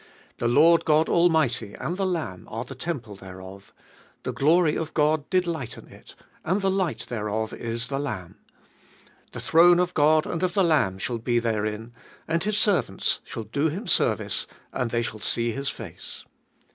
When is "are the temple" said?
2.49-3.13